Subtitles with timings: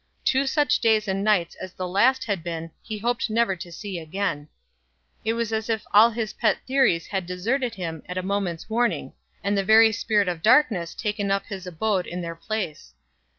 [0.25, 3.99] Two such days and nights as the last had been he hoped never to see
[3.99, 4.47] again.
[5.23, 9.13] It was as if all his pet theories had deserted him at a moment's warning,
[9.43, 12.95] and the very spirit of darkness taken up his abode in their place.